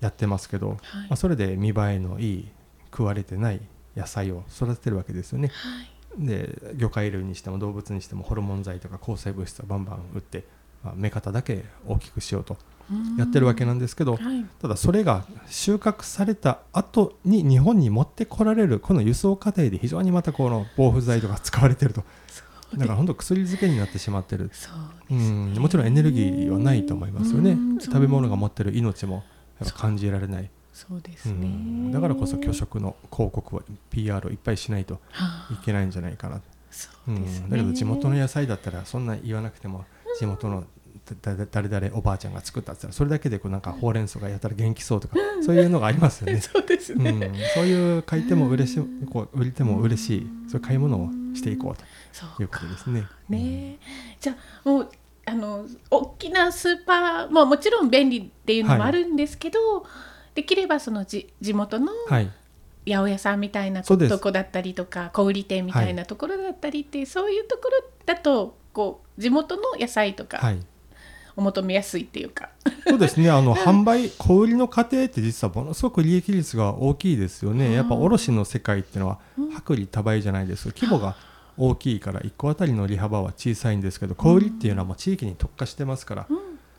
[0.00, 0.78] やってますけど、はい。
[0.78, 2.48] まあ、それで見栄えのいい
[2.96, 3.60] 食われてない
[3.96, 5.48] 野菜を育ててるわけですよね。
[5.48, 6.26] はい。
[6.26, 10.44] で魚介類にしても動物にしてもホルモン剤とか抗生物質をバンバン打って
[10.86, 12.56] まあ、目方だけ大きくしようと
[13.18, 14.44] やってるわけなんですけど、はい。
[14.62, 22.04] ただそれが収穫された後に日本に持ってこられるこの輸送過程で非常にまたこの防腐剤とか使われてると。
[22.76, 24.50] だから本当薬漬けになってしまってる。
[24.52, 25.54] そううですん。
[25.54, 27.56] もちろんエネルギーはないと思いますよね。
[27.80, 29.24] 食べ物が持ってる命も
[29.60, 35.54] やっぱ感じられない、そうですうねん、だからこそ虚食の広告は PR をいっぱいしないとはあ。
[35.54, 37.46] いけないんじゃないかな、そううですね。
[37.46, 39.86] ん、だけど地元の野菜だったらそんな言わなくても
[40.18, 40.64] 地元の
[41.22, 46.40] 誰々おばあちゃんが作ったって言ったらそれだけでこうなんかほうれん草がやたら元気そうとかそういうのがありますよね。
[46.44, 47.02] そうですうん。
[47.20, 51.76] ね、、そういう買い手も嬉しいこう売り手も嬉しいそういう買い物をしていこう
[52.36, 53.06] ということですね。
[53.30, 53.38] ね。
[53.38, 53.78] え
[54.20, 54.90] じゃあもう
[55.24, 59.58] あの大きなスーパーももちろん便利っていうのもあるんですけど、
[60.36, 62.30] できればそのじ地元のはい、
[62.86, 70.58] 八百屋さんみたいなとこだったりとか小売店みたいなところだったりって、そういうところだとこう地元の野菜とかはい、
[71.36, 72.50] お求めやすいっていうか、
[72.86, 73.28] そうですね。
[73.32, 77.72] あの販売小売りの過程って実はものすごく利益率が大きいですよね。
[77.72, 79.18] やっぱ卸の世界っていうのは
[79.56, 80.74] 薄利多売じゃないですか。
[80.76, 81.16] 規模が
[81.56, 86.26] 大きいから1個あたりの利幅は小さいんですけど、小売りっていうのはもう地域に特化してますから、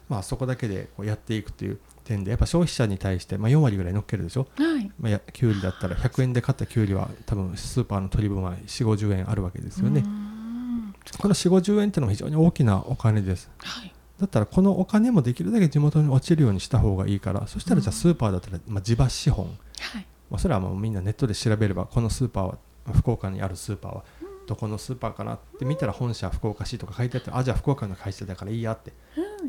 [0.10, 4.48] まあそこだけでこうやっていくという点で、やっぱ消費者に対してまあ4割ぐらい乗っけるでしょ？
[4.56, 4.91] はい。
[5.00, 10.02] まあやきゅうりだったら100円で買ったきゅうりは多分スーパーの取り分は4 5 0円あるわけですよね。
[10.06, 10.93] うん。
[11.20, 13.50] この4 5 0円っていうのは非常に大きなお金です。
[13.58, 13.93] はい。
[14.20, 20.08] だったらこのお金もできるだけ地元に落ちるようにした方がいいからそしたらじゃあスーパーだったら、まあ、地場資本、はい。
[20.32, 22.58] まあ、それはもうみんなネットで調べればこのスーパーは
[22.96, 24.04] 福岡にあるスーパーは
[24.48, 28.91] どこのスーパーかなって見たら本社福岡市とか書いてあってあじゃあ福岡の会社だからいいやって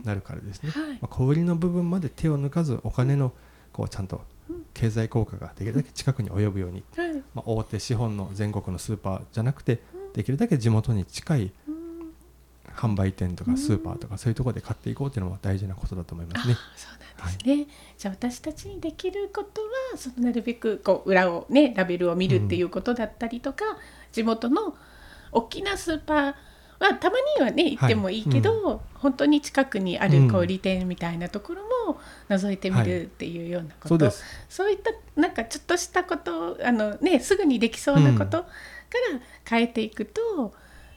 [0.05, 0.92] なるからですね、はい。
[0.92, 3.33] まあ、小売りの部分まで手を抜かずお金の
[3.72, 4.22] こうちゃんと
[4.74, 7.22] 経済効果ができるだけ近くに及ぶように、はい。
[7.35, 9.81] まあ、大手資本の全国のスーパーじゃなくて
[10.14, 11.53] できるだけ地元に近い
[12.74, 16.55] 販売店とかスーパーとかそういうところで買っていこうっていうのも大事なことだと思いますね。
[16.55, 17.66] あそうなんですね、
[17.98, 23.64] じゃあ私たちにできることはそのなるべくこう裏をねラベルを見るっていうことだったりとか、
[24.12, 24.77] 地元の
[25.33, 26.35] 大きなスーパー
[26.78, 34.24] はたまにはね行ってもいいけど、本当に近くにある小売店みたいなところも覗いてみるっていうようなこと、そうです。
[34.48, 38.48] そういったなんかちょっとしたことあのねすぐにできそうなことか
[39.12, 40.52] ら変えていくと、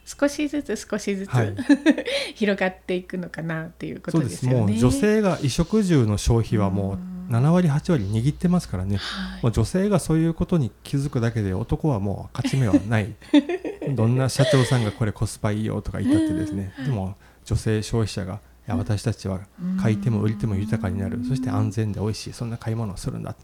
[0.05, 1.55] 少しずつ少しずつ、はい。
[2.35, 4.59] 広がっていくのかなっていうこそうでとですすよね。
[4.59, 6.97] もう女性が衣食住の消費はも
[7.29, 9.43] う7割8割握ってますからね、はい。
[9.43, 13.13] もう女性がそういうことに気づくだけで男はもう勝ち目はない
[13.95, 16.73] どんな社長さんがこれコスパいいよとか言ったってですね。
[16.86, 18.36] でも女性消費者が
[18.67, 19.41] いや私たちは
[19.82, 21.23] 買い手も売り手も豊かになる。
[21.27, 22.34] そして安全で美味しい。
[22.34, 23.36] そんな買い物をするんだ。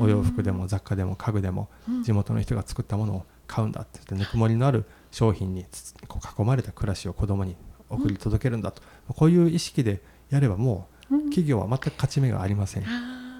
[0.00, 1.68] お洋服でも雑貨でも家具でも
[2.04, 7.56] 地元の人が作ったものを買うんだって言ってぬくもりのある商品につこう囲まれた暮らしを子供に
[7.88, 8.82] 送り届けるんだと。
[9.08, 12.84] こういう意識でやればもう企業は全く勝ち目がありません、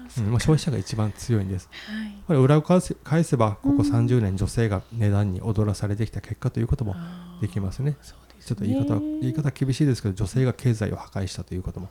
[0.09, 1.69] あーそううん、消費者が一番強いんです。
[1.71, 2.13] はい。
[2.27, 6.95] これ裏を返せ返せばここ30年女性が値段に踊らされてきた結果ということも
[7.41, 7.95] できますね。
[8.01, 11.89] すちょっと言い方は言い方は厳しいですけど女性が経済を破壊したということも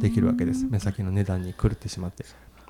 [0.00, 0.66] できるわけです。
[0.66, 2.24] 目先の値段に狂ってしまって、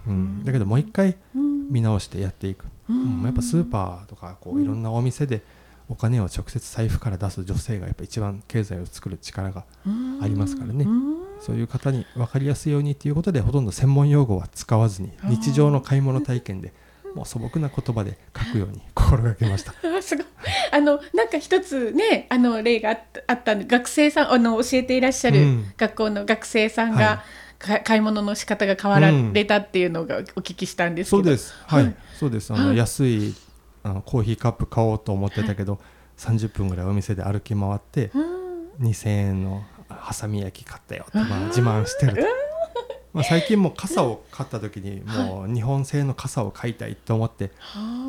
[0.06, 3.22] うん、だけどもう一回見直してやっていく、うん。
[3.24, 5.42] やっぱスーパーとかこういろんなお店で
[5.88, 9.64] お金を直接財布から出す女性がやっぱ一番経済を作る力が
[10.20, 10.86] ありますからね
[11.40, 16.72] そういう方に分かりやすいようにということでほとんど専門用語は使わずに日常の買い物体験で
[17.14, 19.72] もう素朴な言葉で書くように心がけました。
[20.02, 20.26] すごい。
[20.70, 22.90] あのなんか一つねあの例が
[23.26, 25.72] あった学生さんあの教えていらっしゃるうん。
[25.78, 27.22] 学校の学生さんが、は
[27.58, 32.52] か買い物の仕方が変わられたっていうのがお聞きしたんですけど、そうです、はい、はいそうです。
[32.52, 33.34] あの、はい安い
[33.82, 35.78] あのコーヒーカップ買おうと思ってたけど、
[36.18, 38.88] 30分ぐらいお店で歩き回って、うん。
[38.88, 42.22] 2000円のハサミ焼き買ったよって、まあ、自慢してると。
[43.12, 47.50] まあ、最近も傘を買った時にもう日本製の傘を買いたいと思って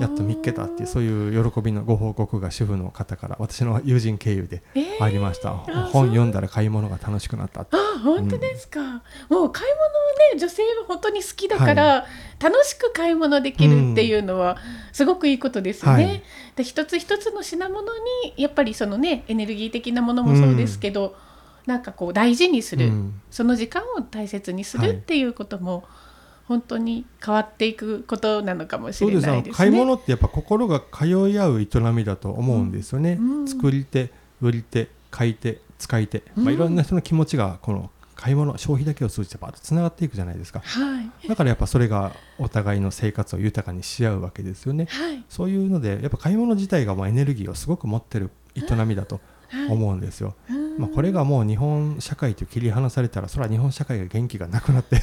[0.01, 5.01] やっと見っけたっていうそういう喜びのご報告が主婦の方から私の友人経由でえー。
[5.01, 7.77] ありました、ー本読んだら買い物が楽しくなったって。
[7.77, 8.81] あ本当ですか、
[9.29, 12.05] もう買い物はね女性は本当に好きだから、
[12.41, 14.57] 楽しく買い物できるっていうのは
[14.91, 16.05] すごくいいことですよね。
[16.05, 16.23] はい。
[16.57, 17.93] で一つ一つの品物
[18.25, 21.15] にやっぱりそのねエネルギー的なものもそうですけど、
[21.67, 23.21] なんかこう大事にする、うん。
[23.29, 25.83] その時間を大切にするっていうことも、
[26.47, 29.51] 本当に変わっていくことなのかもしれないですね。
[29.51, 33.47] 買い物ってやっぱ心が通い合う営みだと思うんですよね、うん。
[33.47, 34.09] 作り手
[34.41, 40.61] 売り手買い手使い手、まあ、うんいろんな人の気持ちがこの買い物消費だけを通じてバーッとつながっていくじゃないですか。
[40.61, 41.27] はい。
[41.27, 44.87] だからやっぱそれがお互いの生活を豊かにし合うわけですよね。
[44.89, 45.23] はい。
[45.27, 49.36] そういうのでやっぱ買い物自体がまあエネルギーをすごく持ってる営みだとはい
[49.69, 50.77] 思うんですよ、うん。
[50.77, 55.01] まあ、これがもう日本社会と切り離されたらそれは日本社会が元気がなくなって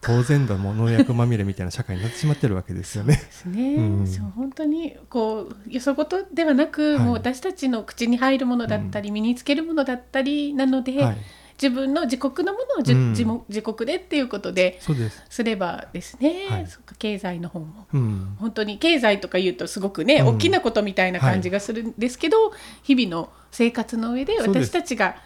[0.00, 3.16] 当然だもう農薬まみれみたいな社会になってしまってるわけですよね。
[3.16, 11.16] ですね、うん、そう本当にこうよそごとではなく、はい、もう私たちの口に入るものだったり、うん、身につけるものだったりなので、はい、
[11.60, 15.22] 自分の自国のものをじ、うん、自自国でっていうことでそうです。
[15.28, 25.16] すればですね、はい、そか経済の方も、うん、本当に経済とか言うとすごくね、大きなことみたいな感じがするんですけど、日々の生活の上で私たちが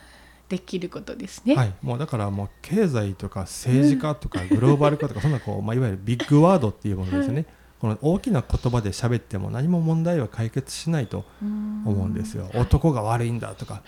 [0.48, 1.54] できることですね。
[1.54, 7.34] はい、もうだからもう経済とか政治家とかグローバル化とか、そんなこう、まあ、いわゆるビッグワードっていうものですよね。
[7.34, 7.46] はい、
[7.80, 12.50] この大きな言葉で喋っても何も問題は解決しないと思うんですよ。
[12.54, 13.82] 男が悪いんだとか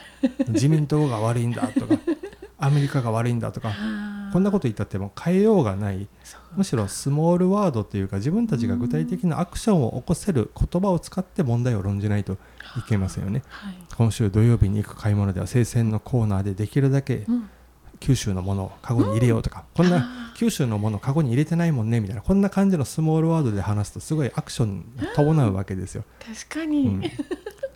[0.48, 1.94] 自民党が悪いんだとか
[2.59, 3.73] アメリカが悪いんだとか
[4.33, 6.09] こんなこと言ったっても変えようがない。
[6.57, 12.37] むしろスモールワードというか自分たちが具体的なアクションを起こせる言葉を使って問題を論じないとい
[12.88, 17.27] けませんよね、はい、今週土曜日に行く買い物では生鮮のコーナーでできるだけ
[18.01, 26.05] 九州のものをカゴに入れようとか、こんな九州のものをカゴに入れてないもんねみたいなこんな感じのスモールワードで話すとすごいアクション伴うわけですよ。
[26.49, 27.03] 確かに、うん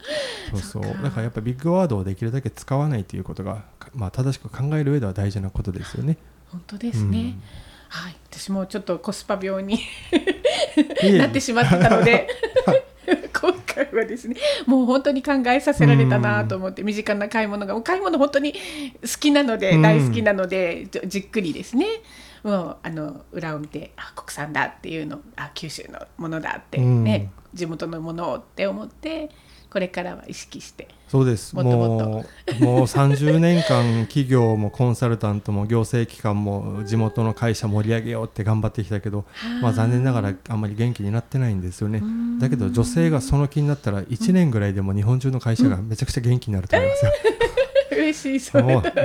[0.53, 0.83] そうそう。
[1.03, 6.17] だからやっぱりビッグワードをできるだけ使わないということが、まあ、正しく考える上では大事なことですよね。
[6.51, 7.43] 本当ですね、うん、
[7.89, 9.79] はい、私もちょっとコスパ病に
[11.17, 12.27] なってしまってたので
[13.41, 14.37] 今回はですね
[14.67, 21.87] もう本当に考えさせられたなと思って、身近な買い物が買い物本当に好きなので、大好きなのでじっくりですね。
[22.43, 29.31] もうあの裏を見てあ国産だっていうのあ九州のものだってね、地元のものをって思って
[29.71, 30.89] これからは意識して。
[31.09, 31.55] そうです。
[31.55, 32.09] もっともっと。
[32.09, 32.25] も
[32.61, 39.25] うもう30年間企業もコンサルタントも行政機関も地元の会社盛り上げようって頑張ってきたけど、
[39.63, 42.03] まあ、残念ながらあんまり元気になってないんですよね。
[42.41, 47.13] だけど女性がその気になったら1年ぐらいでも日本中の会社がめちゃくちゃ元気になると思いますよ。
[47.93, 48.65] 嬉しいそれ。
[48.65, 49.05] もう,、はい、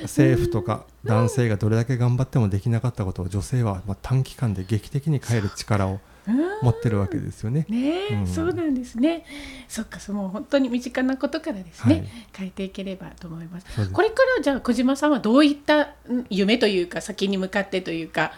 [0.00, 7.66] う政府とか男性がどれだけ頑張ってもできなかったことを女性はまあ短期間で劇的に変える力を持ってるわけですよね。
[7.68, 9.24] ね、うん、そうなんですね。
[9.68, 13.90] そっか、その本当に身近なことからですね、はい、変えていければと思います。
[13.90, 15.94] これからじゃあ小島さんはどういった
[16.30, 18.32] 夢というか先に向かってというか。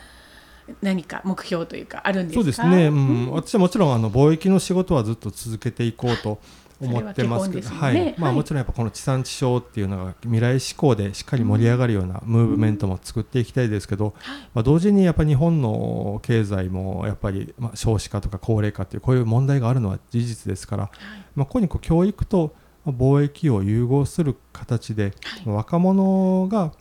[0.80, 6.38] 何か目標というかあるんですそうですね、うん、私はもちろんあの貿易の仕事はずっと続けていこうと
[6.80, 8.14] 思ってますけど、ね、はい。
[8.18, 14.14] まあ、もちろんやっぱこの地産地消っていうのが未来志向でしっかり盛り上がるようなムーブメントも作っていきたいですけど、
[14.54, 20.90] まあ、同時にやっぱ日本の経済もやっぱりまあ少子化とか高齢化っていうこういう問題があるのは事実ですから、
[21.34, 22.54] まあ、ここにこう教育と
[22.86, 25.14] 貿易を融合する形で、
[25.46, 26.72] 若者が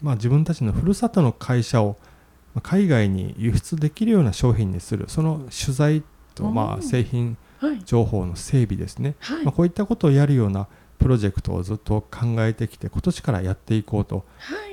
[0.00, 1.96] まあ自分たちのふるさとの会社を
[2.62, 6.02] 海外に輸出できるような商品にするその取材
[6.34, 7.36] とまあ製品
[7.84, 14.24] 情報の整備ですね、はい、まあ、こういったことをやるようなプロジェクトをずっと考えてきて今年からやっていこうと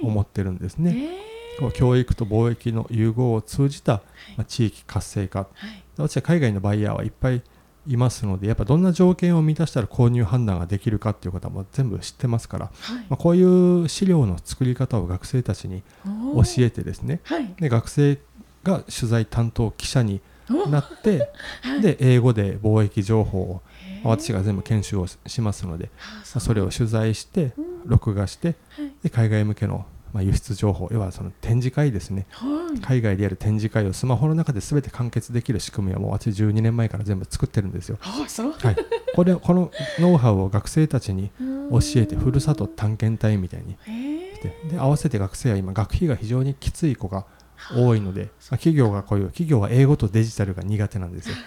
[0.04, 0.92] 思ってるんですね。
[0.92, 4.02] はいえー、教育と貿易の融合を通じた、
[4.38, 7.42] まあ、地域活性化、はい、私は海外のバイヤーはいっぱい
[7.88, 13.44] いますのでやっぱどんな条件を満たしたら購入判断ができるかっていうことはもう全部知ってますから、はい、まあ、こうい
[13.84, 18.20] う資料の作り方を学生たちに教えてですね、はい、で学生
[18.64, 20.22] が取材担当記者に
[20.70, 21.30] なって、
[21.82, 23.62] で英語で貿易情報を
[24.04, 25.90] 私が全部研修をしますので、
[26.24, 27.54] それを取材して
[27.86, 28.56] 録画して、
[29.04, 37.98] で海外向けのまあ、輸出情報要はその展示会ですね、はい、海外でやる展示会をスマホの中で全て完結できる仕組みはもう私12年前から全部作ってるんですよ。
[38.60, 38.76] はい、
[39.16, 41.32] これ このノウハウを学生たちに
[41.72, 43.78] 教えてふるさと探検隊みたいに
[44.36, 47.26] してで合わせて学生は今学費が非常にきつい子が
[47.76, 51.36] 多いので、 企業がこういう企業は英語とデジタルが苦手なんですよ。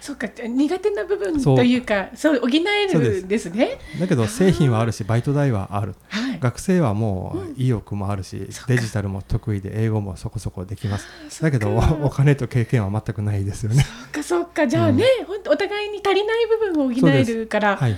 [0.00, 3.78] そうか苦手な部分というかそう補えるんですね。
[4.00, 11.42] だけど製品はあるしバイト代はある、はい、学生はもう意欲もあるし、うん、デジタルも得意で英語もそこそこできます。
[11.42, 13.82] だけどお金と経験は全くないですよね。
[13.82, 14.66] そうかそうか。
[14.66, 17.96] じゃあね、うん、本当お互いに足りない部分を補えるからはい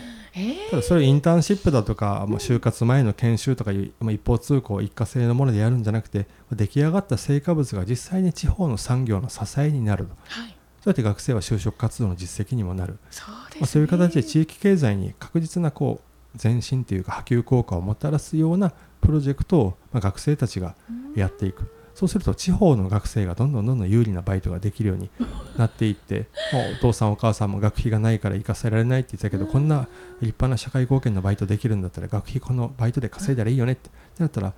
[0.71, 10.55] ただそれインターンシップだとか、もう就活前の研修とかいう、一方通行一過性のものでやるんじゃなくて出来上がった成果物が実際に地方の産業の支えになる、はい、そ
[10.87, 12.99] うやって学生は就職活動の実績にもなる。
[13.11, 16.01] そう、ね,、まあ、そういう形で地域経済に確実なこ
[16.35, 18.72] う前進というか波及効果をもたらすような
[19.03, 20.74] プロジェクトを、まあ、学生たちが
[21.14, 21.72] やっていく。
[21.95, 25.11] そうすると地方の学生がどんどんどんどん有利なバイトができるように
[25.57, 29.88] なっていって もうお父さんお母さんも学費がないから行かせられないって言ってたけどこんな
[30.20, 34.53] 立派な社会貢献のバイトできるんだったら学費このバイトで稼いだらいいよねってなったら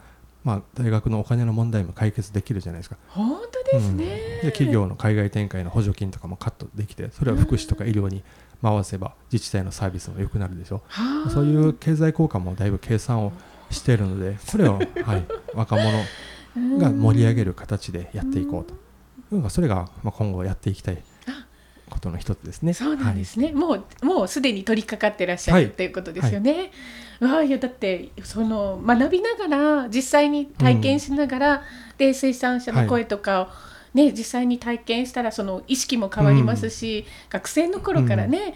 [0.44, 2.96] まあ、大学のお金の問題も解決できるじゃないですか。
[3.08, 8.22] 本当ですね、うん、で企業の海外展開の補助金とかもカットできてそれは福祉とか医療に
[8.62, 10.82] 回せば自治体のサービスも良くなるでしょ。
[10.88, 11.30] はあ。
[11.30, 13.32] そういう経済効果もだいぶ計算を
[13.70, 15.24] しているのでこれを、はい、
[15.54, 15.90] 若者
[16.56, 18.74] が盛り上げる形でやっていこうと、
[19.32, 21.02] うん、それがまあ今後やっていきたい
[21.90, 22.72] ことの一つですね。
[22.72, 25.66] そうなんですね、もうもうすでに取り掛かってらっしゃる、はい。
[25.66, 26.70] っていうことですよね。
[27.20, 31.62] わあいやだってその学びながら実際に体験しながら、
[31.98, 33.48] で生産者の声とかを、
[33.94, 38.54] ね実際に体験したらその意識も変わりますし、学生の頃からね、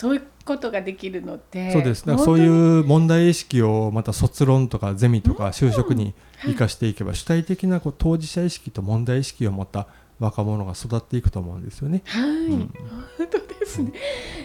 [0.00, 2.06] そういうことができるのでそうです。
[2.06, 6.14] だからそういう問題意識をまた卒論とかゼミとか就職に
[6.46, 9.88] 生かしていけば主体的なこう当事者意識と問題意識を持った
[10.18, 12.00] 若者が育っていくと思うんですよね。
[12.06, 12.74] はい、うん。
[13.18, 13.92] 本当ですね。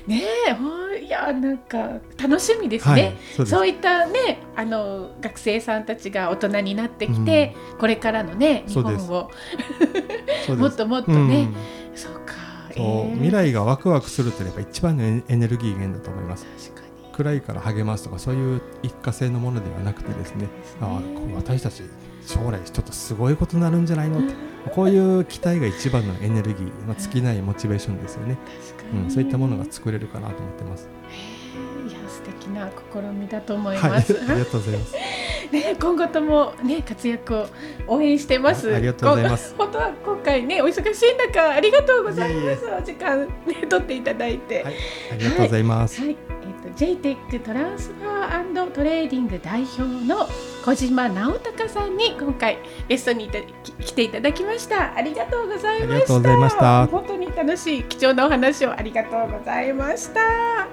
[0.08, 0.24] ね
[1.02, 2.94] いやなんか楽しみですね。
[2.94, 9.32] はいそうそういったねあの学生さんたちが大人になってきて、これからのね日本を。
[10.58, 11.50] もっともっとね、
[11.94, 11.98] うん。
[11.98, 12.45] そうか、
[12.76, 12.86] そう。
[12.86, 13.14] えー。
[13.14, 16.46] 未来がワクワクするってやっぱ一番のエエネルギー源だと思います。
[17.14, 20.50] 暗いから励ますとかそういう一過性のものではなくてですね。
[20.82, 21.00] あ
[21.34, 21.84] 私たち
[22.26, 24.20] 将来ちょっとすごいことになるんじゃないの？
[24.20, 24.34] って
[24.72, 28.38] こういう期待が一番のエネルギー、まあ、尽きないモチベーションですよね、
[28.94, 30.90] うん、そういったものが作れるかなと思ってます。
[31.88, 34.12] いや素敵な試みだと思いはい、あます。
[34.14, 34.96] りがとうございます。
[35.52, 37.48] ね、今後ともね活躍を
[37.88, 38.72] 応援してます。
[38.72, 39.56] あありがとうございます。
[39.58, 42.46] 本当は今回ねお忙しい中ありがとうございます。
[42.46, 43.28] いえいえお時間ね
[43.70, 44.64] 取っていただいて。
[44.64, 44.74] はい、
[45.14, 46.02] ありがとうございます。
[46.02, 48.36] はい、えっ、と JTEC トランスファー
[48.76, 50.28] トレーディング代表の
[50.66, 52.58] 小島直隆さんに今回
[52.90, 54.94] ゲストにいたき来ていただきました。
[54.96, 55.94] ありがとうございました。
[55.94, 60.68] ありがとうございました本当に楽しい貴重なお話をありがとうございました。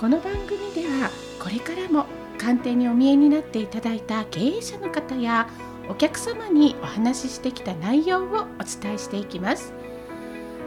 [0.00, 2.06] この番組ではこれからも
[2.38, 5.46] 官邸にお見えになっていただいた経営者の方や
[5.90, 9.74] お客様にお話ししてきた内容をお伝えしていきます。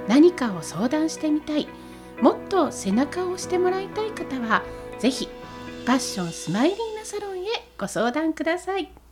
[0.07, 1.67] 何かを相談してみたい。
[2.21, 4.61] もっと背中を押してもらいたい方は
[4.99, 5.27] ぜひ
[5.88, 7.47] パッションスマイリーナサロンへ
[7.79, 9.03] ご相談ください。